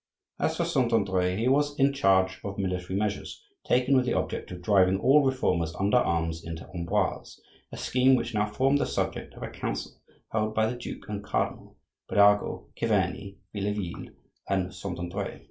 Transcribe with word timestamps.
As 0.39 0.57
for 0.57 0.65
Saint 0.65 0.91
Andre, 0.93 1.35
he 1.35 1.47
was 1.47 1.79
in 1.79 1.93
charge 1.93 2.41
of 2.43 2.57
military 2.57 2.97
measures 2.97 3.39
taken 3.63 3.95
with 3.95 4.03
the 4.07 4.15
object 4.15 4.49
of 4.49 4.63
driving 4.63 4.99
all 4.99 5.23
Reformers 5.23 5.75
under 5.75 5.97
arms 5.97 6.43
into 6.43 6.67
Amboise; 6.73 7.39
a 7.71 7.77
scheme 7.77 8.15
which 8.15 8.33
now 8.33 8.47
formed 8.47 8.79
the 8.79 8.87
subject 8.87 9.35
of 9.35 9.43
a 9.43 9.49
council 9.51 10.01
held 10.31 10.55
by 10.55 10.65
the 10.65 10.75
duke 10.75 11.07
and 11.07 11.23
cardinal, 11.23 11.77
Birago, 12.09 12.65
Chiverni, 12.75 13.35
Vieilleville, 13.53 14.09
and 14.49 14.73
Saint 14.73 14.97
Andre. 14.97 15.39